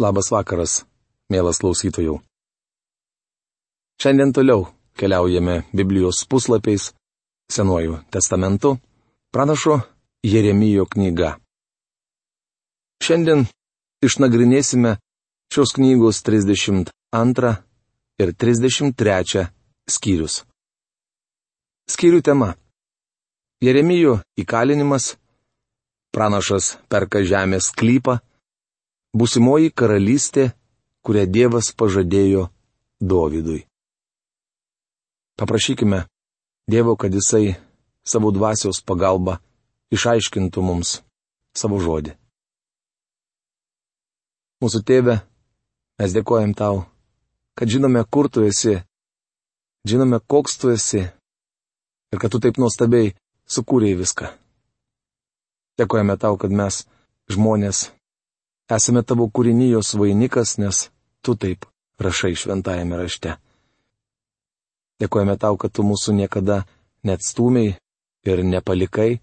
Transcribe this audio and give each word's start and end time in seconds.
Labas 0.00 0.30
vakaras, 0.32 0.86
mielas 1.28 1.58
klausytojų. 1.60 2.14
Šiandien 4.00 4.32
toliau 4.32 4.64
keliaujame 4.96 5.60
Biblijos 5.76 6.24
puslapiais, 6.24 6.94
Senuoju 7.50 7.98
testamentu, 8.10 8.78
pranašo 9.32 9.80
Jeremijo 10.22 10.84
knyga. 10.86 11.34
Šiandien 13.02 13.42
išnagrinėsime 14.06 14.92
šios 15.50 15.74
knygos 15.74 16.22
32 16.22 17.52
ir 18.22 18.32
33 18.44 19.44
skyrius. 19.90 20.44
Skyrių 21.90 22.22
tema. 22.22 22.54
Jeremijo 23.60 24.20
įkalinimas, 24.38 25.16
pranašas 26.14 26.76
perka 26.88 27.24
žemės 27.26 27.72
klypą, 27.74 28.20
Būsimoji 29.10 29.72
karalystė, 29.74 30.52
kurią 31.02 31.26
Dievas 31.26 31.72
pažadėjo 31.74 32.46
Dovydui. 33.02 33.64
Paprašykime 35.40 36.04
Dievo, 36.70 36.94
kad 36.94 37.14
Jisai 37.14 37.56
savo 38.06 38.30
dvasios 38.30 38.82
pagalba 38.86 39.40
išaiškintų 39.90 40.62
mums 40.62 41.00
savo 41.56 41.80
žodį. 41.82 42.14
Mūsų 44.60 44.82
tėve, 44.86 45.16
mes 45.98 46.14
dėkojam 46.14 46.52
tau, 46.54 46.84
kad 47.56 47.68
žinome, 47.72 48.04
kur 48.04 48.28
tu 48.30 48.44
esi, 48.46 48.76
žinome, 49.88 50.20
koks 50.20 50.58
tu 50.60 50.70
esi 50.70 51.02
ir 51.02 52.20
kad 52.20 52.30
tu 52.30 52.38
taip 52.38 52.60
nuostabiai 52.60 53.14
sukūrėjai 53.50 53.98
viską. 53.98 54.30
Dėkojame 55.80 56.18
tau, 56.20 56.36
kad 56.36 56.52
mes, 56.52 56.84
žmonės, 57.32 57.88
Esame 58.70 59.02
tavo 59.02 59.26
kūrinijos 59.26 59.96
vainikas, 59.98 60.56
nes 60.62 60.88
tu 61.26 61.34
taip 61.34 61.66
rašai 61.98 62.36
šventajame 62.38 63.00
rašte. 63.00 63.34
Dėkojame 65.02 65.34
tau, 65.40 65.56
kad 65.58 65.72
tu 65.74 65.82
mūsų 65.82 66.14
niekada 66.14 66.62
neatstumiai 67.02 67.74
ir 68.28 68.42
nepalikai, 68.44 69.20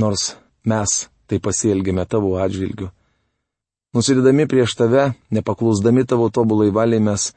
nors 0.00 0.32
mes 0.64 1.06
taip 1.30 1.44
pasielgėme 1.46 2.06
tavo 2.10 2.36
atžvilgiu. 2.42 2.90
Nusidedami 3.94 4.48
prieš 4.50 4.74
tave, 4.76 5.04
nepaklusdami 5.30 6.04
tavo 6.04 6.28
tobulai 6.28 6.72
valiai 6.74 7.00
mes 7.00 7.30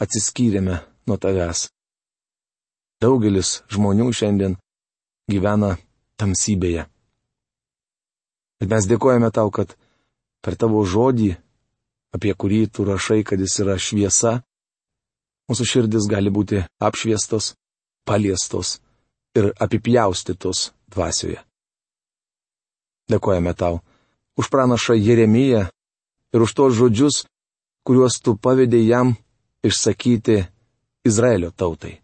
atsiskyrėme 0.00 0.78
nuo 1.08 1.16
tavęs. 1.20 1.66
Daugelis 3.02 3.62
žmonių 3.72 4.06
šiandien 4.16 4.54
gyvena 5.28 5.74
tamsybėje. 6.20 6.86
Bet 8.60 8.70
mes 8.72 8.88
dėkojame 8.88 9.28
tau, 9.34 9.50
kad 9.52 9.74
per 10.44 10.56
tavo 10.60 10.82
žodį, 10.84 11.34
apie 12.14 12.32
kurį 12.34 12.66
tu 12.72 12.86
rašai, 12.88 13.22
kad 13.26 13.40
jis 13.40 13.58
yra 13.64 13.76
šviesa, 13.78 14.40
mūsų 15.50 15.66
širdis 15.72 16.08
gali 16.10 16.32
būti 16.32 16.62
apšviestos, 16.82 17.54
paliestos 18.06 18.78
ir 19.36 19.52
apipjaustytos 19.60 20.70
dvasioje. 20.92 21.42
Dėkojame 23.10 23.52
tau 23.54 23.82
už 24.36 24.50
pranašą 24.50 24.96
Jeremiją 24.98 25.66
ir 26.34 26.42
už 26.42 26.52
tos 26.54 26.74
žodžius, 26.78 27.24
kuriuos 27.86 28.18
tu 28.20 28.34
pavydėjai 28.34 28.88
jam 28.90 29.14
išsakyti 29.62 30.42
Izraelio 31.06 31.52
tautai. 31.54 32.00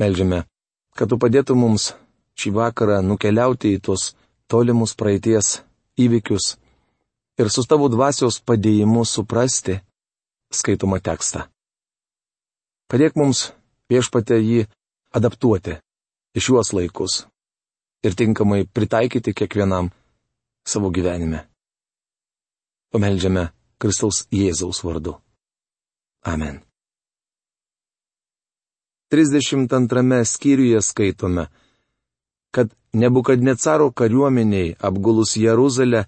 Meldžiame, 0.00 0.44
kad 0.96 1.10
tu 1.10 1.18
padėtum 1.20 1.60
mums 1.60 1.90
šį 2.38 2.54
vakarą 2.56 3.00
nukeliauti 3.04 3.74
į 3.76 3.82
tuos 3.84 4.12
tolimus 4.50 4.94
praeities 4.96 5.60
įvykius 6.00 6.54
ir 7.40 7.48
su 7.50 7.64
tavo 7.64 7.88
dvasios 7.88 8.40
padėjimu 8.44 9.04
suprasti 9.08 9.78
skaitomą 10.52 11.00
tekstą. 11.00 11.46
Padėk 12.90 13.16
mums 13.16 13.50
viešpate 13.90 14.38
jį 14.38 14.64
adaptuoti 15.16 15.78
į 16.36 16.44
šiuos 16.44 16.72
laikus 16.76 17.24
ir 18.06 18.16
tinkamai 18.18 18.64
pritaikyti 18.66 19.34
kiekvienam 19.36 19.90
savo 20.66 20.90
gyvenime. 20.94 21.46
Pameldžiame 22.90 23.48
Kristaus 23.80 24.26
Jėzaus 24.34 24.82
vardu. 24.84 25.16
Amen. 26.26 26.60
32 29.10 30.24
skyriuje 30.24 30.82
skaitome, 30.82 31.46
kad 32.54 32.70
nebukadnecaro 32.92 33.90
kariuomeniai 33.90 34.76
apgulus 34.78 35.36
Jeruzalę 35.36 36.04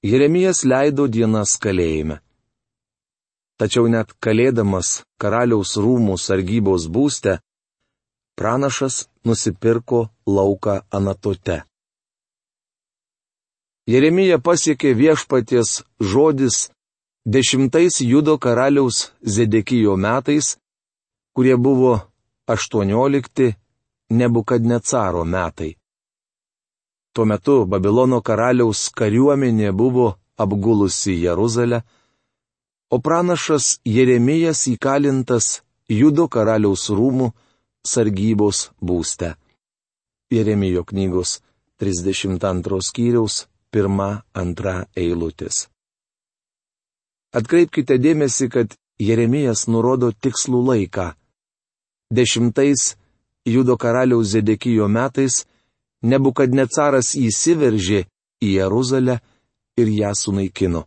Jeremijas 0.00 0.62
leido 0.64 1.04
dienas 1.12 1.58
kalėjime. 1.60 2.22
Tačiau 3.60 3.84
net 3.92 4.14
kalėdamas 4.24 5.02
karaliaus 5.20 5.74
rūmų 5.76 6.14
sargybos 6.16 6.86
būste, 6.88 7.34
pranašas 8.32 9.10
nusipirko 9.28 10.06
lauką 10.24 10.78
Anatote. 10.88 11.58
Jeremija 13.92 14.38
pasiekė 14.40 14.94
viešpaties 14.96 15.82
žodis 16.00 16.70
dešimtais 17.26 18.00
judo 18.00 18.38
karaliaus 18.38 19.10
Zedekijo 19.20 19.98
metais, 20.00 20.56
kurie 21.36 21.58
buvo 21.60 21.98
aštuoniolikti 22.48 23.52
nebukadnecaro 24.16 25.26
metai. 25.28 25.79
Tuo 27.12 27.24
metu 27.24 27.64
Babilono 27.66 28.20
karaliaus 28.22 28.88
kariuomenė 28.98 29.72
buvo 29.72 30.06
apgulusi 30.38 31.16
Jeruzalę, 31.24 31.82
o 32.94 32.98
pranašas 32.98 33.80
Jeremijas 33.84 34.66
įkalintas 34.70 35.60
Judo 35.90 36.28
karaliaus 36.28 36.86
rūmų 36.90 37.32
sargybos 37.86 38.70
būste. 38.78 39.34
Jeremijo 40.30 40.84
knygos 40.86 41.40
32 41.82 42.80
skyriaus 42.88 43.46
1-2 43.74 44.74
eilutės. 44.94 45.66
Atkreipkite 47.34 47.98
dėmesį, 47.98 48.46
kad 48.54 48.74
Jeremijas 49.02 49.66
nurodo 49.66 50.10
tikslų 50.12 50.62
laiką. 50.70 51.12
Dešimtais 52.10 52.94
Judo 53.46 53.76
karaliaus 53.78 54.30
Zedekijo 54.34 54.88
metais 54.88 55.44
Nebukadnecaras 56.02 57.12
įsiveržė 57.18 58.06
į 58.40 58.52
Jeruzalę 58.56 59.18
ir 59.80 59.88
ją 60.00 60.12
sunaikino. 60.16 60.86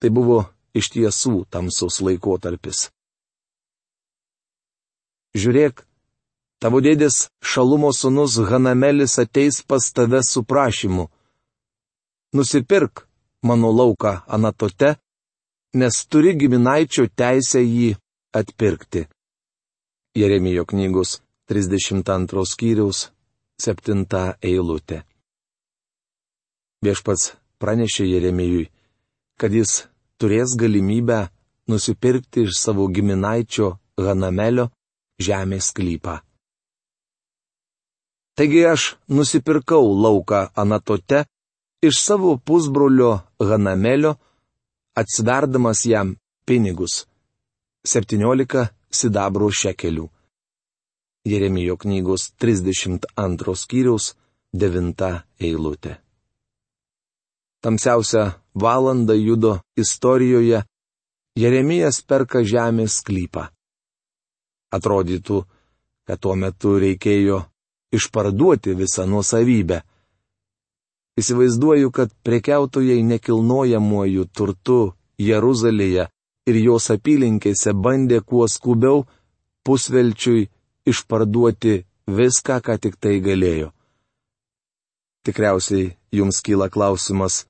Tai 0.00 0.10
buvo 0.14 0.38
iš 0.78 0.88
tiesų 0.94 1.42
tamsus 1.52 2.00
laikotarpis. 2.04 2.88
Žiūrėk, 5.36 5.82
tavo 6.62 6.80
dėdės 6.80 7.28
šalumo 7.44 7.90
sunus 7.92 8.38
Hanamelis 8.48 9.18
ateis 9.20 9.60
pas 9.62 9.84
tave 9.92 10.22
su 10.24 10.42
prašymu. 10.42 11.08
Nusipirk 12.34 13.04
mano 13.42 13.70
lauką 13.72 14.22
Anatote, 14.26 14.96
nes 15.74 16.06
turi 16.10 16.34
giminaičio 16.40 17.06
teisę 17.14 17.60
jį 17.62 17.92
atpirkti. 18.34 19.04
Jeremijo 20.16 20.64
knygos 20.64 21.20
32 21.50 22.44
skyriaus 22.52 23.08
septinta 23.58 24.38
eilutė. 24.42 25.02
Viešpats 26.84 27.32
pranešė 27.58 28.06
Jeremijui, 28.06 28.68
kad 29.38 29.52
jis 29.54 29.88
turės 30.18 30.54
galimybę 30.58 31.26
nusipirkti 31.68 32.46
iš 32.46 32.58
savo 32.58 32.86
giminaičio 32.86 33.74
Hanamelio 33.98 34.68
žemės 35.18 35.72
klypą. 35.74 36.20
Taigi 38.38 38.62
aš 38.70 38.82
nusipirkau 39.10 39.82
lauką 40.04 40.44
Anatote 40.54 41.24
iš 41.82 41.98
savo 41.98 42.36
pusbrolio 42.38 43.18
Hanamelio, 43.42 44.14
atsidardamas 44.94 45.82
jam 45.86 46.14
pinigus- 46.46 47.06
17 47.92 48.68
sidabro 48.90 49.50
šekelių. 49.50 50.06
Jeremijo 51.26 51.76
knygos 51.76 52.32
32 52.38 53.54
skyriaus 53.56 54.14
9 54.54 55.10
eilutė. 55.40 55.98
Tamsiausia 57.62 58.40
valanda 58.54 59.14
judo 59.14 59.58
istorijoje 59.76 60.62
Jeremijas 61.38 62.00
perka 62.02 62.42
žemės 62.42 63.00
sklypą. 63.02 63.48
Atrodytų, 64.74 65.44
kad 66.06 66.20
tuo 66.20 66.34
metu 66.34 66.78
reikėjo 66.78 67.42
išparduoti 67.94 68.74
visą 68.78 69.06
nuosavybę. 69.06 69.80
Įsivaizduoju, 71.18 71.90
kad 71.90 72.12
prekiautojai 72.22 73.02
nekilnojamuoju 73.02 74.28
turtu 74.30 74.78
Jeruzalėje 75.18 76.06
ir 76.48 76.58
jos 76.62 76.90
apylinkėse 76.94 77.74
bandė 77.74 78.20
kuo 78.22 78.46
skubiau 78.48 79.02
pusvelčiui 79.66 80.46
išparduoti 80.90 81.82
viską, 82.08 82.60
ką 82.64 82.78
tik 82.82 82.96
tai 83.02 83.18
galėjo. 83.24 83.72
Tikriausiai 85.26 85.92
jums 86.14 86.40
kyla 86.44 86.68
klausimas, 86.72 87.44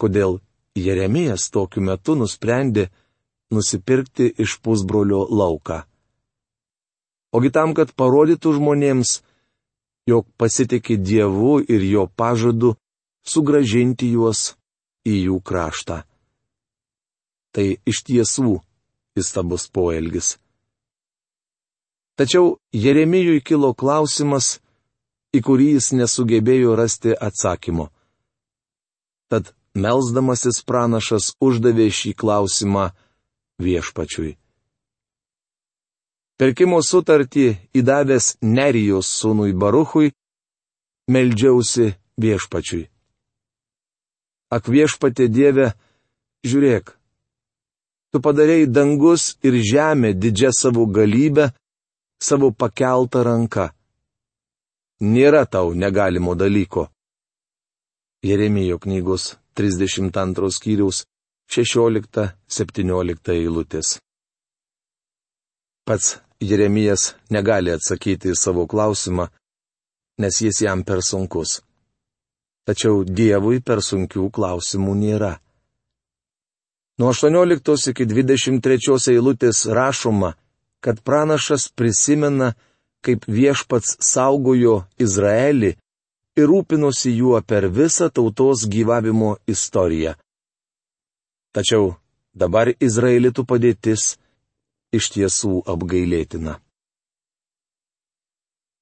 kodėl 0.00 0.40
Jeremijas 0.74 1.50
tokiu 1.54 1.82
metu 1.86 2.16
nusprendė 2.18 2.88
nusipirkti 3.54 4.30
iš 4.38 4.58
pusbrolio 4.62 5.26
lauką. 5.30 5.82
Ogi 7.36 7.50
tam, 7.54 7.74
kad 7.78 7.92
parodytų 7.94 8.56
žmonėms, 8.58 9.20
jog 10.10 10.26
pasitikė 10.40 10.96
Dievu 10.98 11.60
ir 11.62 11.84
jo 11.86 12.06
pažadu 12.18 12.74
sugražinti 13.22 14.10
juos 14.14 14.54
į 15.06 15.14
jų 15.26 15.38
kraštą. 15.46 16.02
Tai 17.54 17.66
iš 17.86 18.02
tiesų 18.06 18.58
įstabus 19.18 19.68
poelgis. 19.70 20.38
Tačiau 22.20 22.58
Jeremijui 22.76 23.40
kilo 23.40 23.70
klausimas, 23.72 24.58
į 25.32 25.40
kurį 25.40 25.68
jis 25.78 25.86
nesugebėjo 25.96 26.74
rasti 26.76 27.14
atsakymo. 27.16 27.86
Tad 29.32 29.54
melzdamasis 29.72 30.58
pranašas 30.68 31.30
uždavė 31.40 31.86
šį 31.88 32.12
klausimą 32.20 32.90
viešpačiui. 33.64 34.34
Pirkimo 36.36 36.82
sutartį 36.84 37.46
įdavęs 37.80 38.26
Nerijos 38.44 39.08
sūnui 39.22 39.54
Baruchui, 39.56 40.12
meldžiausi 41.08 41.94
viešpačiui. 42.20 42.82
Ak 44.52 44.68
viešpatė 44.68 45.30
Dieve, 45.32 45.70
žiūrėk, 46.44 46.92
tu 48.12 48.20
padarėjai 48.20 48.68
dangus 48.68 49.38
ir 49.40 49.56
žemę 49.72 50.12
didžią 50.12 50.52
savo 50.52 50.84
galybę, 50.84 51.48
savo 52.22 52.50
pakeltą 52.52 53.22
ranką. 53.24 53.68
Nėra 55.00 55.46
tau 55.48 55.72
negalimo 55.74 56.34
dalyko. 56.36 56.88
Jeremijo 58.22 58.78
knygos 58.78 59.36
32 59.56 60.50
skyriaus 60.52 61.04
16-17 61.50 63.32
eilutės. 63.32 63.96
Pats 65.88 66.18
Jeremijas 66.40 67.14
negali 67.32 67.72
atsakyti 67.72 68.30
į 68.30 68.36
savo 68.38 68.66
klausimą, 68.68 69.26
nes 70.20 70.40
jis 70.44 70.60
jam 70.62 70.84
per 70.84 71.00
sunkus. 71.02 71.58
Tačiau 72.68 73.02
Dievui 73.04 73.62
per 73.64 73.80
sunkių 73.82 74.28
klausimų 74.30 74.94
nėra. 75.00 75.32
Nuo 77.00 77.10
18 77.16 77.90
iki 77.90 78.04
23 78.06 79.10
eilutės 79.14 79.64
rašoma, 79.66 80.34
kad 80.80 81.00
pranašas 81.04 81.68
prisimena, 81.68 82.54
kaip 83.04 83.24
viešpats 83.28 83.96
saugojo 84.04 84.82
Izraelį 85.00 85.74
ir 86.40 86.48
rūpinosi 86.48 87.12
juo 87.16 87.40
per 87.42 87.68
visą 87.68 88.08
tautos 88.12 88.66
gyvavimo 88.68 89.36
istoriją. 89.48 90.14
Tačiau 91.52 91.94
dabar 92.34 92.70
Izraelitų 92.78 93.44
padėtis 93.44 94.16
iš 94.94 95.10
tiesų 95.14 95.62
apgailėtina. 95.72 96.58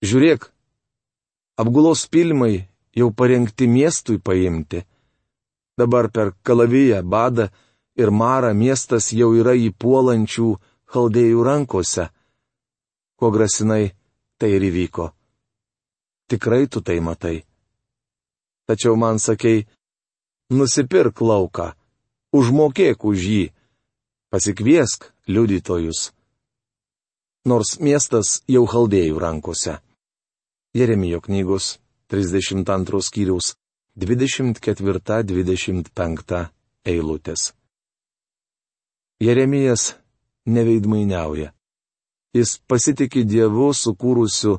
Žiūrėk, 0.05 0.45
apgulos 1.59 2.05
pilmai 2.07 2.69
jau 2.95 3.09
parengti 3.11 3.67
miestui 3.67 4.19
paimti. 4.23 4.85
Dabar 5.79 6.11
per 6.11 6.35
kalaviją, 6.43 7.03
badą 7.03 7.49
ir 7.99 8.11
marą 8.11 8.53
miestas 8.55 9.11
jau 9.15 9.33
yra 9.39 9.55
įpuolančių 9.59 10.49
chaldėjų 10.93 11.45
rankose. 11.45 12.09
Ko 13.19 13.33
grasinai, 13.35 13.93
tai 14.39 14.55
ir 14.57 14.69
įvyko. 14.71 15.11
Tikrai 16.29 16.69
tu 16.69 16.85
tai 16.85 17.01
matai. 17.01 17.43
Tačiau 18.69 18.97
man 19.01 19.19
sakei, 19.19 19.65
nusipirk 20.53 21.21
lauką 21.25 21.73
užmokėk 22.33 23.05
už 23.05 23.19
jį, 23.19 23.53
pasikviesk 24.31 25.13
liudytojus. 25.29 26.13
Nors 27.49 27.81
miestas 27.81 28.43
jau 28.49 28.67
chaldėjų 28.69 29.19
rankose. 29.19 29.81
Jeremijo 30.77 31.21
knygos 31.25 31.79
32 32.13 33.01
skyriaus 33.03 33.57
24-25 33.97 36.49
eilutės. 36.85 37.55
Jeremijas 39.19 39.97
neveidmainiauja. 40.49 41.53
Jis 42.37 42.59
pasitikė 42.69 43.25
Dievu 43.25 43.71
sukūrusiu 43.75 44.59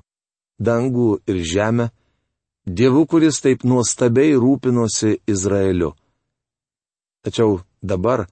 dangų 0.60 1.20
ir 1.30 1.42
žemę, 1.54 1.90
Dievu, 2.66 3.06
kuris 3.10 3.40
taip 3.42 3.64
nuostabiai 3.66 4.36
rūpinosi 4.38 5.16
Izraeliu. 5.30 5.96
Tačiau 7.26 7.62
dabar 7.82 8.28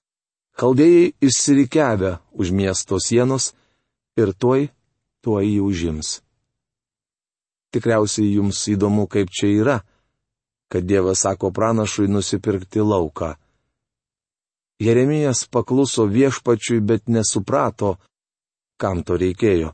chaldėjai 0.59 1.13
išsirikiavę 1.25 2.11
už 2.37 2.51
miesto 2.53 2.99
sienos 3.01 3.53
ir 4.19 4.33
tuoj, 4.33 4.67
tuoj 5.25 5.45
jį 5.47 5.61
užims. 5.65 6.09
Tikriausiai 7.73 8.35
jums 8.37 8.61
įdomu, 8.69 9.07
kaip 9.09 9.33
čia 9.33 9.49
yra, 9.51 9.77
kad 10.71 10.85
Dievas 10.85 11.25
sako 11.25 11.51
pranašui 11.51 12.07
nusipirkti 12.11 12.83
lauką. 12.83 13.35
Jeremijas 14.79 15.47
pakluso 15.49 16.05
viešpačiui, 16.05 16.79
bet 16.79 17.07
nesuprato, 17.09 17.97
kam 18.77 19.01
to 19.03 19.17
reikėjo. 19.17 19.73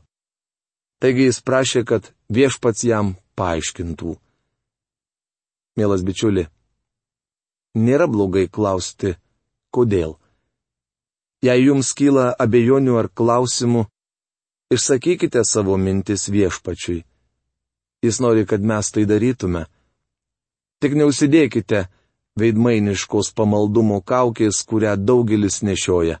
Taigi 1.00 1.28
jis 1.28 1.40
prašė, 1.44 1.84
kad 1.84 2.12
viešpats 2.32 2.84
jam 2.88 3.14
paaiškintų. 3.36 4.14
Mielas 5.76 6.04
bičiuli, 6.06 6.46
nėra 7.76 8.06
blogai 8.08 8.46
klausti, 8.48 9.16
kodėl. 9.74 10.16
Jei 11.44 11.66
jums 11.66 11.90
kyla 11.92 12.30
abejonių 12.40 12.94
ar 12.96 13.10
klausimų, 13.12 13.84
išsakykite 14.72 15.42
savo 15.44 15.76
mintis 15.76 16.30
viešpačiui. 16.32 17.02
Jis 18.04 18.20
nori, 18.24 18.46
kad 18.48 18.64
mes 18.64 18.88
tai 18.92 19.04
darytume. 19.08 19.66
Tik 20.80 20.96
neusidėkite 20.96 21.86
veidmainiškos 22.40 23.32
pamaldumo 23.36 24.00
kaukės, 24.02 24.62
kurią 24.68 24.96
daugelis 24.98 25.62
nešioja. 25.62 26.18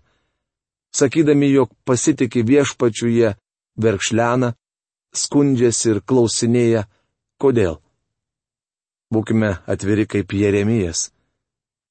Sakydami, 0.94 1.50
jog 1.50 1.72
pasitikė 1.84 2.44
viešpačiu 2.46 3.08
jie 3.10 3.32
verkšlena, 3.82 4.52
skundžiasi 5.14 5.90
ir 5.94 6.00
klausinėja, 6.06 6.84
kodėl. 7.42 7.80
Būkime 9.10 9.56
atviri 9.66 10.06
kaip 10.10 10.32
Jeremijas. 10.32 11.10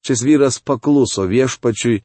Šis 0.04 0.24
vyras 0.24 0.60
pakluso 0.60 1.28
viešpačiui, 1.28 2.02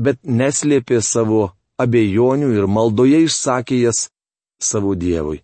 bet 0.00 0.20
neslėpė 0.24 1.00
savo 1.04 1.50
abejonių 1.80 2.52
ir 2.56 2.68
maldoje 2.68 3.24
išsakė 3.26 3.82
jas 3.82 4.08
savo 4.60 4.94
Dievui. 4.94 5.42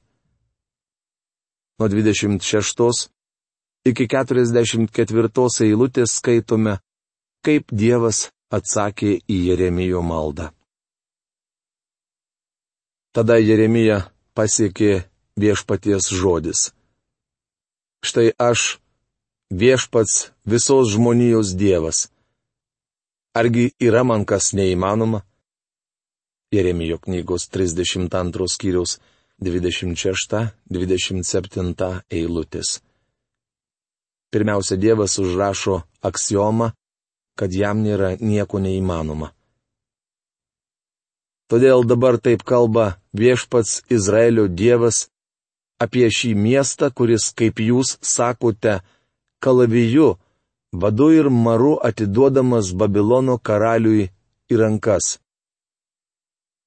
Nuo 1.79 1.89
26 1.91 3.11
iki 3.85 4.09
44 4.09 5.67
eilutės 5.67 6.17
skaitome, 6.19 6.79
kaip 7.45 7.65
Dievas 7.73 8.31
atsakė 8.51 9.21
į 9.29 9.37
Jeremijo 9.51 10.03
maldą. 10.03 10.51
Tada 13.15 13.39
Jeremija 13.39 14.11
pasiekė 14.35 15.05
viešpaties 15.39 16.09
žodis. 16.11 16.73
Štai 18.05 18.33
aš 18.39 18.79
viešpats 19.55 20.31
visos 20.45 20.91
žmonijos 20.95 21.55
Dievas. 21.55 22.09
Argi 23.35 23.73
yra 23.81 24.05
man 24.05 24.25
kas 24.25 24.53
neįmanoma? 24.55 25.23
Jeremijo 26.55 26.99
knygos 27.03 27.49
32 27.51 28.49
skyriaus 28.51 28.99
26-27 29.43 32.03
eilutės. 32.11 32.83
Pirmiausia, 34.35 34.75
Dievas 34.75 35.15
užrašo 35.23 35.85
aksiomą, 36.03 36.73
kad 37.39 37.55
jam 37.55 37.85
nėra 37.87 38.17
nieko 38.19 38.59
neįmanoma. 38.59 39.29
Todėl 41.47 41.85
dabar 41.87 42.17
taip 42.19 42.43
kalba 42.43 42.97
viešpats 43.15 43.85
Izraelio 43.95 44.49
Dievas 44.51 45.05
apie 45.79 46.09
šį 46.11 46.33
miestą, 46.35 46.89
kuris, 46.91 47.29
kaip 47.31 47.63
jūs 47.63 47.93
sakote, 48.03 48.81
kalaviju, 49.39 50.17
vadu 50.83 51.13
ir 51.15 51.29
maru 51.31 51.77
atiduodamas 51.91 52.73
Babilono 52.75 53.37
karaliui 53.39 54.09
į 54.51 54.59
rankas. 54.59 55.21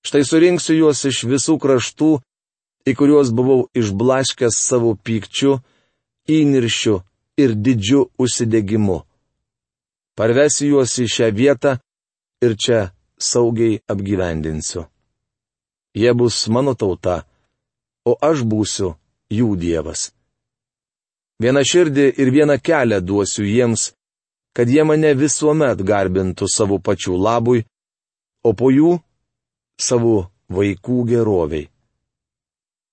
Štai 0.07 0.23
surinksiu 0.23 0.77
juos 0.77 1.03
iš 1.11 1.25
visų 1.27 1.57
kraštų, 1.59 2.13
į 2.87 2.95
kuriuos 2.95 3.35
buvau 3.35 3.67
išblaškęs 3.75 4.55
savo 4.69 4.95
pykčiu, 4.95 5.57
įniršiu 6.31 7.01
ir 7.37 7.55
didžiu 7.55 8.09
užsidegimu. 8.17 9.01
Parvesiu 10.17 10.71
juos 10.73 10.97
į 10.97 11.05
šią 11.13 11.27
vietą 11.39 11.77
ir 12.41 12.55
čia 12.57 12.79
saugiai 13.19 13.81
apgyvendinsiu. 13.91 14.87
Jie 15.97 16.13
bus 16.13 16.47
mano 16.53 16.73
tauta, 16.73 17.23
o 18.05 18.17
aš 18.21 18.43
būsiu 18.45 18.95
jų 19.33 19.55
dievas. 19.61 20.11
Vieną 21.41 21.61
širdį 21.69 22.05
ir 22.21 22.33
vieną 22.33 22.57
kelią 22.57 22.99
duosiu 23.01 23.45
jiems, 23.45 23.91
kad 24.57 24.69
jie 24.69 24.83
mane 24.83 25.13
visuomet 25.13 25.81
garbintų 25.85 26.49
savo 26.49 26.79
pačių 26.81 27.13
labui, 27.13 27.65
o 28.41 28.53
po 28.57 28.71
jų 28.73 28.97
savo 29.77 30.31
vaikų 30.49 30.97
geroviai. 31.11 31.69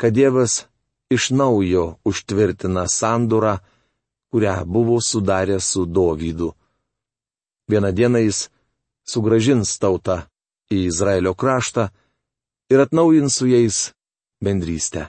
kad 0.00 0.14
Dievas 0.14 0.64
iš 1.12 1.30
naujo 1.34 1.98
užtvirtina 2.08 2.86
sandūrą, 2.88 3.58
kurią 4.32 4.54
buvo 4.64 4.96
sudaręs 5.02 5.66
su 5.74 5.84
Dovydu. 5.84 6.54
Vieną 7.68 7.92
dieną 7.92 8.22
jis 8.24 8.48
sugražins 9.09 9.78
tautą 9.82 10.23
į 10.73 10.87
Izraelio 10.88 11.35
kraštą 11.35 11.88
ir 12.73 12.85
atnaujins 12.85 13.37
su 13.37 13.49
jais 13.50 13.90
bendrystę. 14.44 15.09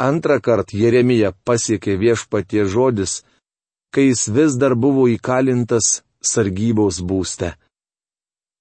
Antrą 0.00 0.40
kartą 0.40 0.78
Jeremija 0.80 1.32
pasiekė 1.44 1.98
viešpatie 2.00 2.64
žodis, 2.64 3.20
kai 3.92 4.08
jis 4.08 4.28
vis 4.32 4.56
dar 4.56 4.74
buvo 4.74 5.04
įkalintas 5.12 6.00
sargybos 6.24 7.02
būste. 7.04 7.52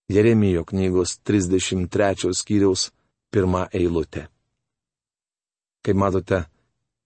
Jeremijo 0.10 0.66
knygos 0.66 1.20
33 1.24 2.34
skyriaus 2.34 2.90
pirmą 3.32 3.68
eilutę. 3.72 4.28
Kaip 5.86 5.96
matote, 5.96 6.44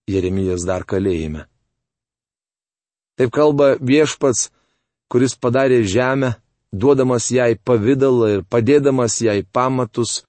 Jeremijas 0.08 0.64
dar 0.66 0.82
kalėjime. 0.82 1.44
Taip 3.14 3.30
kalba 3.30 3.76
viešpats, 3.78 4.50
kuris 5.10 5.36
padarė 5.36 5.82
žemę, 5.84 6.34
duodamas 6.72 7.30
jai 7.30 7.54
pavydalą 7.56 8.30
ir 8.36 8.46
padėdamas 8.48 9.20
jai 9.22 9.42
pamatus, 9.42 10.22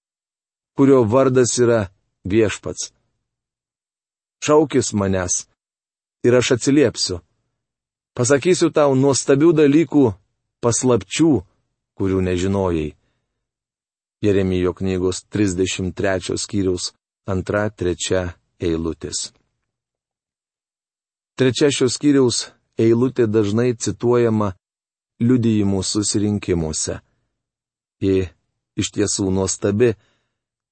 kurio 0.77 1.03
vardas 1.03 1.57
yra 1.59 1.87
viešpats 2.25 2.95
šaukis 4.45 4.93
manęs. 4.93 5.45
Ir 6.25 6.33
aš 6.39 6.55
atsiliepsiu. 6.55 7.19
Pasakysiu 8.17 8.71
tau 8.73 8.95
nuostabių 8.95 9.51
dalykų, 9.61 10.05
paslapčių, 10.63 11.31
kurių 11.97 12.19
nežinojai. 12.29 12.93
Jeremijo 14.25 14.73
knygos 14.73 15.25
33 15.29 16.37
skyriaus 16.43 16.93
2-3 17.27 18.21
eilutės. 18.63 19.29
Trečia 21.37 21.69
šios 21.75 21.97
skyriaus 21.99 22.37
eilutė 22.79 23.27
dažnai 23.27 23.75
cituojama 23.75 24.53
liudijimų 25.19 25.81
susirinkimuose. 25.83 26.99
Ji 28.03 28.27
iš 28.75 28.91
tiesų 28.95 29.29
nuostabi, 29.31 29.93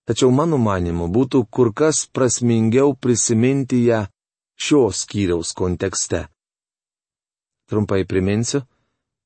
tačiau 0.08 0.32
mano 0.32 0.60
manimu 0.60 1.08
būtų 1.08 1.46
kur 1.50 1.72
kas 1.74 2.06
prasmingiau 2.12 2.96
prisiminti 2.96 3.86
ją 3.88 4.06
šios 4.60 5.06
skyriaus 5.06 5.54
kontekste. 5.56 6.28
Trumpai 7.70 8.04
priminsiu, 8.06 8.64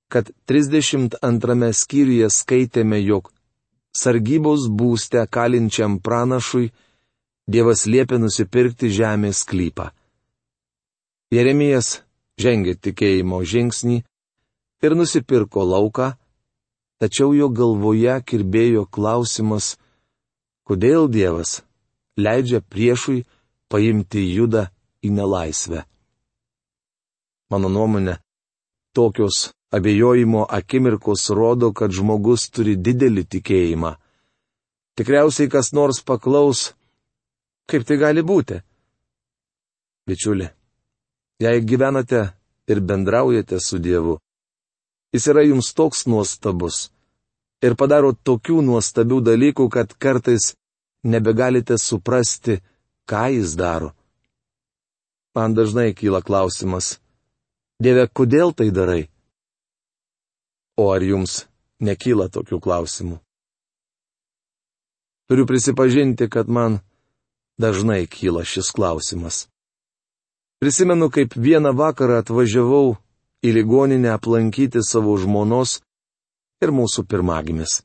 kad 0.08 0.30
32 0.48 1.74
skyriuje 1.74 2.30
skaitėme, 2.32 3.00
jog 3.02 3.32
sargybos 3.92 4.70
būste 4.70 5.26
kalinčiam 5.30 6.00
pranašui 6.00 6.70
Dievas 7.48 7.86
liepė 7.88 8.18
nusipirkti 8.20 8.90
žemės 8.92 9.46
sklypą. 9.46 9.86
Jeremijas 11.32 12.02
žengė 12.44 12.74
tikėjimo 12.76 13.40
žingsnį 13.48 14.02
ir 14.84 14.96
nusipirko 14.96 15.64
lauką, 15.66 16.12
tačiau 17.00 17.34
jo 17.34 17.50
galvoje 17.50 18.16
kirbėjo 18.28 18.86
klausimas, 18.90 19.76
kodėl 20.68 21.08
Dievas 21.10 21.62
leidžia 22.18 22.62
priešui 22.62 23.26
paimti 23.70 24.24
judą 24.34 24.68
į 25.06 25.14
nelaisvę. 25.18 25.84
Mano 27.52 27.70
nuomonė, 27.72 28.18
tokios 28.94 29.52
abejojimo 29.72 30.46
akimirkos 30.50 31.30
rodo, 31.30 31.72
kad 31.74 31.94
žmogus 31.96 32.50
turi 32.52 32.76
didelį 32.76 33.24
tikėjimą. 33.34 33.94
Tikriausiai 34.98 35.50
kas 35.52 35.72
nors 35.78 36.02
paklaus, 36.04 36.74
kaip 37.70 37.86
tai 37.88 38.00
gali 38.02 38.24
būti. 38.26 38.60
Bičiuli, 40.08 40.48
jei 41.44 41.62
gyvenate 41.62 42.24
ir 42.68 42.82
bendraujate 42.82 43.60
su 43.60 43.80
Dievu, 43.80 44.18
jis 45.14 45.28
yra 45.32 45.44
jums 45.48 45.74
toks 45.78 46.06
nuostabus, 46.10 46.90
ir 47.66 47.76
padaro 47.80 48.14
tokių 48.14 48.62
nuostabių 48.66 49.22
dalykų, 49.32 49.70
kad 49.70 49.94
kartais 49.98 50.54
nebegalite 51.04 51.78
suprasti, 51.82 52.62
ką 53.10 53.28
jis 53.38 53.56
daro. 53.60 53.94
Man 55.36 55.54
dažnai 55.54 55.94
kyla 55.94 56.24
klausimas, 56.26 56.98
Dieve, 57.78 58.08
kodėl 58.10 58.56
tai 58.58 58.72
darai? 58.74 59.04
O 60.82 60.90
ar 60.90 61.04
jums 61.06 61.44
nekyla 61.78 62.26
tokių 62.34 62.58
klausimų? 62.58 63.20
Turiu 65.30 65.46
prisipažinti, 65.46 66.26
kad 66.26 66.50
man 66.50 66.80
dažnai 67.62 68.08
kyla 68.10 68.42
šis 68.42 68.72
klausimas. 68.74 69.46
Prisimenu, 70.58 71.12
kaip 71.14 71.38
vieną 71.38 71.76
vakarą 71.78 72.18
atvažiavau 72.24 72.96
į 73.46 73.54
ligoninę 73.54 74.14
aplankyti 74.16 74.82
savo 74.84 75.16
žmonos 75.22 75.78
ir 76.64 76.74
mūsų 76.74 77.06
pirmagimis. 77.10 77.82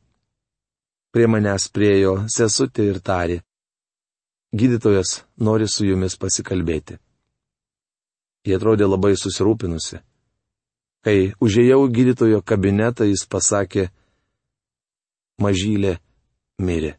Prie 1.12 1.26
manęs 1.28 1.68
priejo 1.68 2.23
sesutė 2.32 2.88
ir 2.88 3.00
tarė. 3.04 3.42
Gydytojas 4.52 5.23
nori 5.37 5.68
su 5.68 5.85
jumis 5.85 6.16
pasikalbėti. 6.21 6.99
Jie 8.44 8.56
atrodė 8.56 8.88
labai 8.88 9.12
susirūpinusi. 9.16 10.00
Kai 11.02 11.32
užėjau 11.42 11.85
gydytojo 11.90 12.40
kabinetą, 12.47 13.06
jis 13.11 13.25
pasakė, 13.26 13.88
mažylė 15.42 15.97
mirė. 16.62 16.94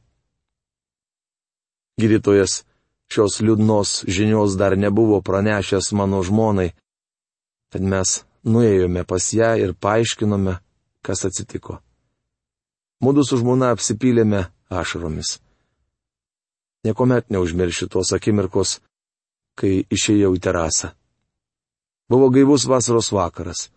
Gydytojas 2.02 2.64
šios 3.14 3.40
liūdnos 3.46 4.04
žinios 4.10 4.58
dar 4.60 4.76
nebuvo 4.78 5.22
pranešęs 5.22 5.92
mano 5.98 6.24
žmonai, 6.26 6.72
tad 7.72 7.86
mes 7.86 8.24
nuėjome 8.44 9.04
pas 9.08 9.26
ją 9.34 9.54
ir 9.60 9.74
paaiškinome, 9.74 10.58
kas 11.04 11.26
atsitiko. 11.28 11.80
Mūdu 13.04 13.26
su 13.28 13.40
žmona 13.40 13.74
apsipylėme 13.76 14.46
ašaromis. 14.72 15.38
Niekuomet 16.84 17.30
neužmiršiu 17.32 17.88
tos 17.92 18.12
akimirkos, 18.16 18.80
kai 19.60 19.84
išėjau 19.92 20.34
į 20.36 20.42
terasą. 20.44 20.92
Buvo 22.12 22.30
gaivus 22.34 22.66
vasaros 22.68 23.12
vakaras. 23.16 23.70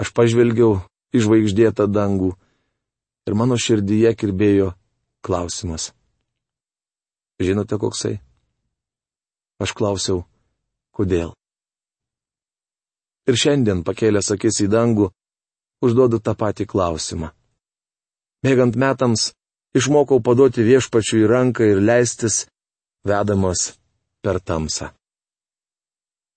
Aš 0.00 0.12
pažvelgiau 0.16 0.82
į 1.14 1.22
žvaigždėtą 1.24 1.86
dangų 1.88 2.32
ir 3.28 3.36
mano 3.38 3.56
širdyje 3.60 4.12
kirbėjo 4.18 4.72
klausimas. 5.24 5.92
Žinote 7.40 7.78
koksai? 7.80 8.18
Aš 9.62 9.72
klausiau, 9.72 10.24
kodėl. 10.94 11.32
Ir 13.28 13.38
šiandien 13.40 13.84
pakėlęs 13.84 14.32
akis 14.34 14.60
į 14.64 14.68
dangų, 14.72 15.08
užduodu 15.84 16.20
tą 16.20 16.34
patį 16.36 16.66
klausimą. 16.68 17.30
Bėgant 18.44 18.76
metams, 18.76 19.32
išmokau 19.76 20.20
paduoti 20.20 20.64
viešpačių 20.66 21.22
į 21.22 21.30
ranką 21.30 21.70
ir 21.72 21.80
leistis, 21.80 22.44
vedamas 23.08 23.72
per 24.20 24.40
tamsą. 24.40 24.90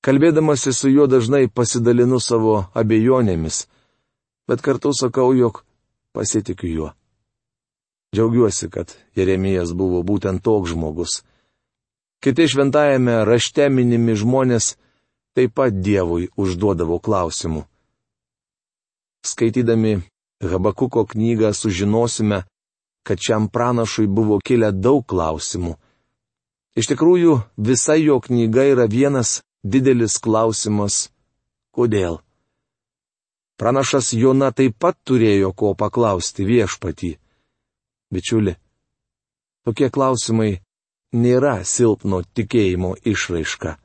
Kalbėdamasi 0.08 0.72
su 0.72 0.88
juo 0.88 1.08
dažnai 1.12 1.50
pasidalinu 1.52 2.22
savo 2.24 2.62
abejonėmis, 2.78 3.66
bet 4.48 4.64
kartu 4.64 4.94
sakau, 4.96 5.34
jog 5.36 5.66
pasitikiu 6.16 6.70
juo. 6.72 6.90
Džiaugiuosi, 8.16 8.70
kad 8.72 8.94
Jeremijas 9.20 9.74
buvo 9.76 10.00
būtent 10.08 10.40
toks 10.44 10.72
žmogus. 10.72 11.24
Kiti 12.24 12.48
šventajame 12.48 13.26
rašte 13.28 13.68
minimi 13.70 14.16
žmonės 14.16 14.78
taip 15.38 15.54
pat 15.54 15.76
Dievui 15.86 16.32
užduodavo 16.34 16.98
klausimų. 16.98 17.62
Skaitydami 19.22 20.00
Habakuko 20.42 21.04
knygą 21.06 21.52
sužinosime, 21.54 22.44
kad 23.06 23.22
šiam 23.22 23.46
pranašui 23.54 24.08
buvo 24.08 24.40
kilę 24.42 24.72
daug 24.74 25.06
klausimų. 25.06 25.76
Iš 26.78 26.90
tikrųjų, 26.92 27.38
visa 27.58 27.96
jo 27.98 28.18
knyga 28.22 28.66
yra 28.74 28.90
vienas 28.90 29.42
didelis 29.64 30.18
klausimas- 30.18 31.10
kodėl? 31.76 32.20
Pranašas 33.58 34.14
Jona 34.14 34.52
taip 34.52 34.78
pat 34.80 34.98
turėjo 35.06 35.54
ko 35.54 35.74
paklausti 35.74 36.46
viešpatį. 36.46 37.18
Bičiuli, 38.14 38.54
tokie 39.66 39.90
klausimai 39.90 40.62
nėra 41.14 41.66
silpno 41.66 42.22
tikėjimo 42.22 42.96
išraiška. 43.06 43.78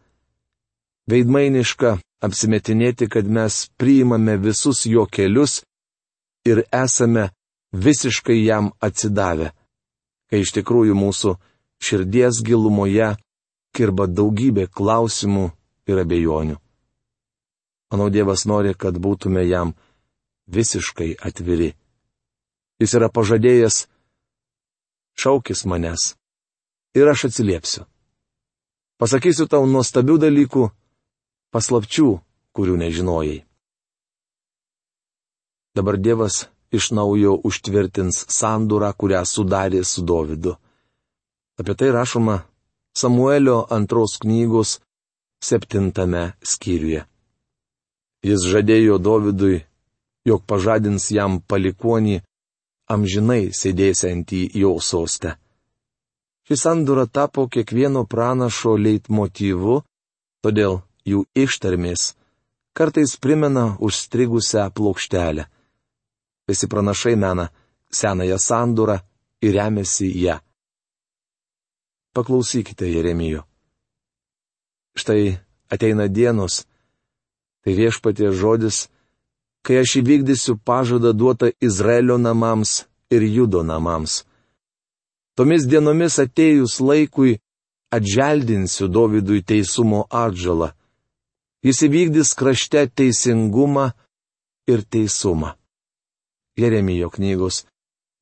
Veidmainiška 1.11 1.97
apsimetinėti, 2.23 3.09
kad 3.11 3.27
mes 3.27 3.67
priimame 3.77 4.37
visus 4.39 4.85
jo 4.87 5.07
kelius 5.11 5.63
ir 6.47 6.63
esame 6.71 7.31
visiškai 7.73 8.39
jam 8.45 8.71
atsidavę, 8.81 9.51
kai 10.31 10.43
iš 10.45 10.53
tikrųjų 10.59 10.95
mūsų 10.95 11.35
širdies 11.83 12.43
gilumoje 12.47 13.15
kirba 13.75 14.07
daugybė 14.07 14.69
klausimų 14.71 15.49
ir 15.91 16.03
abejonių. 16.05 16.59
Manau, 17.93 18.09
Dievas 18.09 18.47
nori, 18.49 18.73
kad 18.75 18.97
būtume 18.97 19.43
jam 19.45 19.75
visiškai 20.49 21.17
atviri. 21.21 21.73
Jis 22.81 22.95
yra 22.97 23.11
pažadėjęs, 23.13 23.87
šaukis 25.19 25.67
manęs 25.69 26.15
ir 26.97 27.09
aš 27.09 27.29
atsiliepsiu. 27.29 27.85
Pasakysiu 29.01 29.49
tau 29.51 29.67
nuostabių 29.67 30.17
dalykų, 30.23 30.71
paslapčių, 31.53 32.09
kurių 32.57 32.77
nežinojai. 32.83 33.43
Dabar 35.77 35.97
Dievas 35.97 36.47
iš 36.73 36.91
naujo 36.97 37.37
užtvirtins 37.49 38.25
sandūrą, 38.33 38.93
kurią 38.97 39.23
sudarė 39.29 39.85
su 39.85 40.05
Dovydu. 40.05 40.57
Apie 41.61 41.75
tai 41.77 41.93
rašoma 41.97 42.43
Samuelio 42.97 43.63
antros 43.71 44.19
knygos 44.21 44.81
septintame 45.45 46.33
skyriuje. 46.45 47.05
Jis 48.23 48.45
žadėjo 48.53 48.99
Dovydui, 49.03 49.63
jog 50.29 50.45
pažadins 50.47 51.09
jam 51.11 51.41
palikonį, 51.41 52.21
amžinai 52.93 53.51
sėdėsiantį 53.57 54.43
jo 54.63 54.77
sostę. 54.79 55.35
Šis 56.47 56.63
sandura 56.67 57.07
tapo 57.07 57.49
kiekvieno 57.49 58.05
pranašo 58.13 58.77
leitmotyvu, 58.77 59.81
todėl 60.45 60.81
jų 61.09 61.25
ištarmės 61.35 62.15
kartais 62.77 63.17
primena 63.17 63.77
užstrigusią 63.81 64.71
plokštelę. 64.77 65.45
Visi 66.49 66.67
pranašai 66.69 67.17
mena 67.17 67.49
senąją 67.91 68.39
sandurą 68.39 68.99
ir 69.43 69.55
remiasi 69.55 70.09
ją. 70.25 70.37
Paklausykite 72.13 72.89
Jeremijo. 72.89 73.43
Štai 74.97 75.39
ateina 75.73 76.09
dienos, 76.09 76.67
Tai 77.63 77.75
viešpatie 77.79 78.33
žodis, 78.35 78.89
kai 79.63 79.79
aš 79.83 80.01
įvykdysiu 80.03 80.59
pažadą 80.67 81.15
duotą 81.15 81.53
Izraelio 81.63 82.19
namams 82.19 82.85
ir 83.15 83.23
Judo 83.23 83.63
namams. 83.63 84.25
Tomis 85.39 85.65
dienomis 85.71 86.19
atėjus 86.19 86.81
laikui 86.83 87.39
atželdinsiu 87.95 88.91
Dovydui 88.91 89.45
teisumo 89.47 90.09
atžalą. 90.11 90.73
Jis 91.63 91.83
įvykdys 91.87 92.35
krašte 92.35 92.89
teisingumą 92.91 93.93
ir 94.67 94.83
teisumą. 94.83 95.55
Jeremijo 96.59 97.09
knygos 97.11 97.63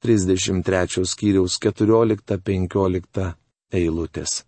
33 0.04 1.06
skyriaus 1.08 1.56
14-15 1.60 3.32
eilutės. 3.72 4.44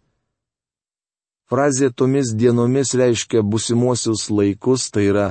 Frazė 1.48 1.90
tomis 1.92 2.32
dienomis 2.36 2.94
reiškia 2.96 3.42
busimuosius 3.44 4.30
laikus, 4.30 4.88
tai 4.92 5.08
yra 5.10 5.26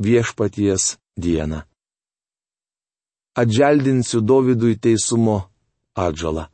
viešpaties 0.00 0.96
dieną. 1.16 1.64
Atželdinsiu 3.36 4.20
Dovydui 4.20 4.76
teisumo 4.80 5.42
atžalą. 5.96 6.46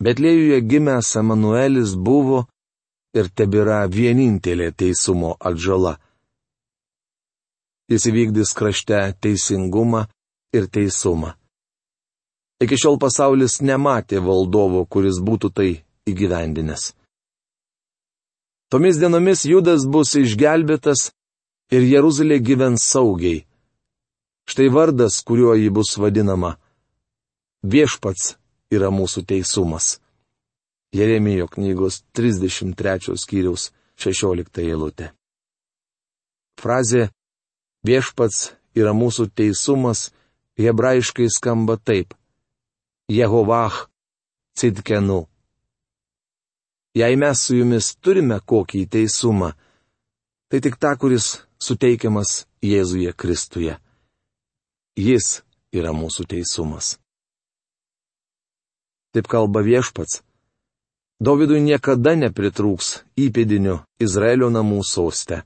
Betlėjuje 0.00 0.60
gimęs 0.64 1.16
Emanuelis 1.20 1.92
buvo 1.96 2.46
ir 3.16 3.28
tebėra 3.34 3.82
vienintelė 3.90 4.70
teisumo 4.72 5.34
atžala. 5.40 5.96
Jis 7.90 8.06
įvykdys 8.06 8.54
krašte 8.54 9.00
teisingumą 9.20 10.04
ir 10.54 10.68
teisumą. 10.70 11.34
Iki 12.60 12.76
šiol 12.76 12.98
pasaulis 13.02 13.58
nematė 13.64 14.20
valdovo, 14.22 14.84
kuris 14.84 15.18
būtų 15.18 15.50
tai 15.56 15.70
įgyvendinęs. 16.10 16.92
Tomis 18.70 19.00
dienomis 19.00 19.46
Judas 19.48 19.86
bus 19.88 20.14
išgelbėtas 20.14 21.08
ir 21.74 21.86
Jeruzalė 21.88 22.38
gyvens 22.38 22.84
saugiai. 22.86 23.46
Štai 24.46 24.68
vardas, 24.70 25.18
kuriuo 25.26 25.56
ji 25.58 25.70
bus 25.74 25.96
vadinama. 25.98 26.56
Viešpats 27.62 28.36
yra 28.70 28.92
mūsų 28.94 29.24
teisumas. 29.26 29.98
Jeremijo 30.92 31.46
knygos 31.48 32.02
33 32.12 33.16
skyriaus 33.16 33.70
16 34.00 34.62
eilutė. 34.64 35.12
Frazė 36.60 37.08
Viešpats 37.86 38.50
yra 38.76 38.92
mūsų 38.92 39.30
teisumas 39.32 40.10
hebrajiškai 40.60 41.28
skamba 41.32 41.78
taip. 41.78 42.12
Jehovah 43.08 43.86
Cidkenu. 44.58 45.24
Jei 46.94 47.16
mes 47.16 47.40
su 47.40 47.56
jumis 47.56 47.94
turime 48.02 48.40
kokį 48.42 48.82
teisumą, 48.90 49.52
tai 50.50 50.60
tik 50.60 50.76
tą, 50.82 50.92
kuris 50.98 51.38
suteikiamas 51.62 52.44
Jėzuje 52.60 53.14
Kristuje. 53.14 53.78
Jis 54.98 55.40
yra 55.72 55.94
mūsų 55.96 56.26
teisumas. 56.34 56.98
Taip 59.14 59.30
kalba 59.30 59.62
viešpats. 59.64 60.20
Dovydui 61.20 61.60
niekada 61.60 62.14
nepritrūks 62.16 62.86
įpėdinių 63.20 63.74
Izraelio 64.00 64.48
namų 64.48 64.80
sostę. 64.88 65.42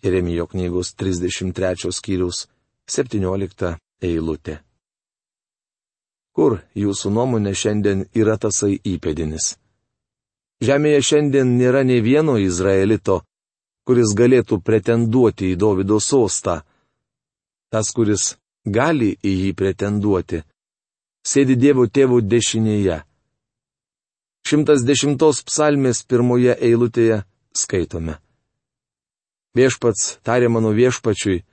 Jeremijo 0.00 0.46
knygos 0.48 0.94
33 0.96 1.92
skyrius 1.92 2.46
17 2.88 3.74
eilutė. 4.00 4.54
Kur 6.32 6.62
jūsų 6.72 7.12
nuomonė 7.12 7.52
šiandien 7.52 8.06
yra 8.16 8.38
tasai 8.40 8.78
įpėdinis? 8.80 9.58
Žemėje 10.64 11.02
šiandien 11.10 11.52
nėra 11.58 11.84
ne 11.84 12.00
vieno 12.00 12.38
Izraelito, 12.40 13.20
kuris 13.84 14.16
galėtų 14.16 14.62
pretenduoti 14.64 15.52
į 15.52 15.60
Davido 15.60 16.00
sostą. 16.00 16.62
Tas, 17.68 17.92
kuris 17.92 18.38
gali 18.64 19.12
į 19.20 19.36
jį 19.44 19.52
pretenduoti, 19.60 20.40
sėdi 21.20 21.60
Dievo 21.60 21.84
tėvų 21.84 22.24
dešinėje. 22.24 23.02
110 24.50 25.44
psalmės 25.46 26.00
pirmoje 26.02 26.56
eilutėje 26.58 27.20
skaitome. 27.54 28.16
Viešpats 29.54 30.16
tarė 30.26 30.48
mano 30.50 30.72
viešpačiui, 30.74 31.44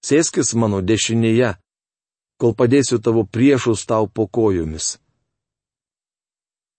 sėskis 0.00 0.54
mano 0.56 0.80
dešinėje, 0.80 1.50
kol 2.40 2.54
padėsiu 2.56 3.02
tavo 3.04 3.26
priešus 3.28 3.84
tau 3.84 4.08
po 4.08 4.24
kojomis. 4.32 4.96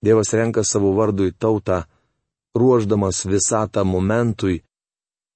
Dievas 0.01 0.33
renka 0.33 0.63
savo 0.65 0.95
vardui 0.97 1.29
tautą, 1.33 1.83
ruoždamas 2.57 3.25
visatą 3.29 3.83
momentui, 3.85 4.63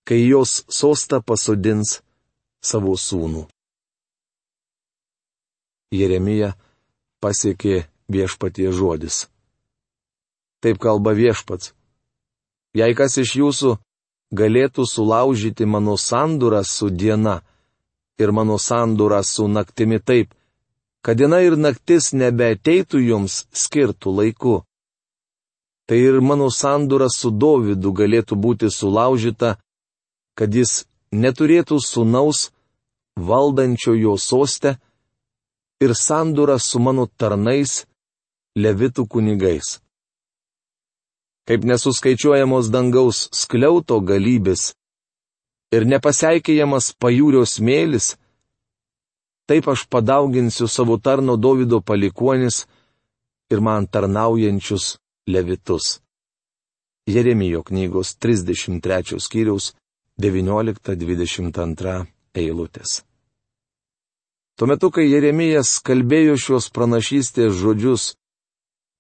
kai 0.01 0.21
jos 0.25 0.63
sostą 0.65 1.21
pasodins 1.21 1.99
savo 2.57 2.97
sūnų. 2.97 3.45
Jeremija 5.93 6.55
pasiekė 7.21 7.83
viešpatie 8.09 8.71
žodis. 8.73 9.27
Taip 10.62 10.78
kalba 10.78 11.15
viešpats. 11.17 11.74
Jei 12.78 12.93
kas 12.95 13.17
iš 13.17 13.34
jūsų 13.41 13.71
galėtų 14.32 14.86
sulaužyti 14.88 15.65
mano 15.65 15.97
sandūrą 15.97 16.62
su 16.63 16.89
diena 16.89 17.41
ir 18.21 18.32
mano 18.32 18.60
sandūrą 18.62 19.24
su 19.26 19.47
naktimi 19.47 20.00
taip, 20.00 20.30
kad 21.02 21.17
diena 21.17 21.41
ir 21.41 21.58
naktis 21.58 22.13
nebeateitų 22.13 23.02
jums 23.08 23.41
skirtų 23.52 24.15
laiku. 24.19 24.56
Tai 25.89 25.97
ir 25.97 26.21
mano 26.21 26.47
sandūra 26.54 27.10
su 27.10 27.34
Dovydu 27.34 27.91
galėtų 27.91 28.38
būti 28.38 28.69
sulaužyta, 28.71 29.58
kad 30.38 30.54
jis 30.56 30.86
neturėtų 31.12 31.82
sunaus 31.84 32.52
valdančio 33.17 33.97
jo 33.97 34.15
sostę 34.15 34.78
ir 35.82 35.97
sandūra 35.97 36.62
su 36.62 36.80
mano 36.80 37.10
tarnais, 37.17 37.88
levitų 38.56 39.10
kunigais 39.10 39.82
kaip 41.47 41.65
nesuskaičiuojamos 41.65 42.69
dangaus 42.73 43.27
skliauto 43.34 43.99
galybės 44.06 44.71
ir 45.71 45.88
nepaseikėjamas 45.88 46.91
pajūrio 47.01 47.43
smėlis, 47.47 48.15
taip 49.47 49.67
aš 49.71 49.88
padauginsiu 49.91 50.67
savo 50.67 50.97
tarno 50.97 51.38
Davido 51.38 51.82
palikuonis 51.82 52.65
ir 53.51 53.60
man 53.62 53.88
tarnaujančius 53.88 54.97
levitus. 55.27 55.99
Jeremijo 57.08 57.63
knygos 57.63 58.15
33 58.19 59.19
skyriaus 59.19 59.73
19-22 60.21 62.06
eilutės. 62.38 63.01
Tuo 64.56 64.67
metu, 64.69 64.91
kai 64.93 65.08
Jeremijas 65.10 65.80
kalbėjo 65.82 66.38
šios 66.38 66.69
pranašystės 66.69 67.56
žodžius, 67.58 68.13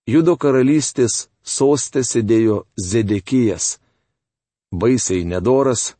Judo 0.09 0.33
karalystės 0.41 1.30
sostė 1.43 2.03
sėdėjo 2.05 2.63
Zedekijas, 2.77 3.79
baisiai 4.71 5.25
nedoras 5.25 5.95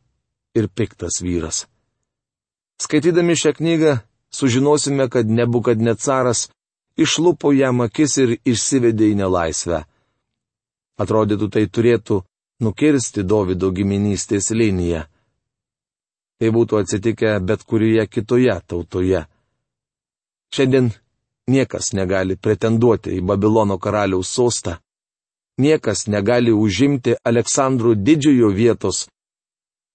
ir 0.54 0.68
piktas 0.68 1.20
vyras. 1.22 1.66
Skaitydami 2.82 3.36
šią 3.38 3.52
knygą 3.58 3.98
sužinosime, 4.32 5.08
kad 5.08 5.28
nebukadnecaras 5.28 6.48
išlupo 6.96 7.52
jam 7.52 7.80
akis 7.84 8.16
ir 8.18 8.36
išsivedė 8.44 9.12
į 9.12 9.18
nelaisvę. 9.22 9.84
Atrodytų, 11.02 11.48
tai 11.48 11.66
turėtų 11.66 12.22
nukirsti 12.62 13.24
Davido 13.24 13.70
giminystės 13.74 14.50
liniją. 14.50 15.06
Tai 16.38 16.50
būtų 16.50 16.82
atsitikę 16.82 17.38
bet 17.40 17.62
kurioje 17.64 18.06
kitoje 18.10 18.58
tautoje. 18.66 19.22
Šiandien 20.52 20.90
Niekas 21.50 21.90
negali 21.92 22.36
pretenduoti 22.38 23.16
į 23.18 23.22
Babilono 23.26 23.78
karaliaus 23.82 24.30
sostą. 24.30 24.76
Niekas 25.60 26.06
negali 26.08 26.52
užimti 26.52 27.14
Aleksandrų 27.28 27.94
didžiojo 28.00 28.48
vietos, 28.56 29.06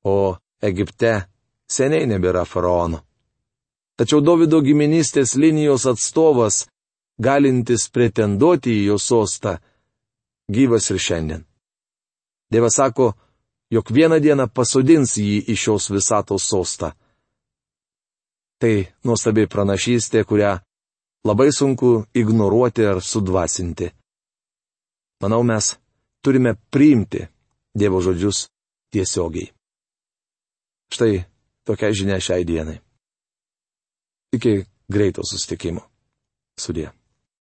o 0.06 0.38
Egipte 0.62 1.28
seniai 1.70 2.06
nebėra 2.06 2.46
faraono. 2.46 3.02
Tačiau 3.98 4.22
Davido 4.22 4.62
giminystės 4.62 5.34
linijos 5.36 5.88
atstovas, 5.90 6.68
galintis 7.18 7.88
pretenduoti 7.90 8.76
į 8.84 8.84
jo 8.92 8.98
sostą, 9.02 9.58
gyvas 10.50 10.92
ir 10.94 11.02
šiandien. 11.02 11.42
Dievas 12.54 12.78
sako, 12.78 13.16
jog 13.74 13.90
vieną 13.92 14.22
dieną 14.22 14.48
pasodins 14.54 15.18
jį 15.18 15.42
iš 15.52 15.64
šios 15.66 15.90
visatos 15.92 16.46
sostą. 16.46 16.94
Tai 18.62 18.74
nuostabi 19.06 19.48
pranašystė, 19.50 20.24
kurią 20.24 20.56
labai 21.28 21.50
sunku 21.52 22.06
ignoruoti 22.14 22.86
ar 22.86 23.02
sudvasinti. 23.02 23.92
Manau, 25.22 25.44
mes 25.44 25.76
turime 26.22 26.56
priimti 26.70 27.26
Dievo 27.78 28.02
žodžius 28.02 28.48
tiesiogiai. 28.90 29.52
Štai 30.90 31.26
tokia 31.68 31.92
žinia 31.94 32.18
šiai 32.18 32.46
dienai. 32.48 32.80
Iki 34.34 34.54
greito 34.90 35.22
sustikimo. 35.22 35.84
Sudė. 36.58 36.90